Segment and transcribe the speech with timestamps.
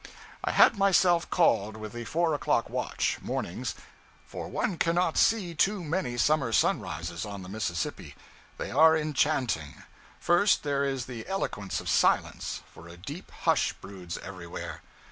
[0.43, 3.75] I had myself called with the four o'clock watch, mornings,
[4.25, 8.15] for one cannot see too many summer sunrises on the Mississippi.
[8.57, 9.83] They are enchanting.
[10.19, 14.81] First, there is the eloquence of silence; for a deep hush broods everywhere.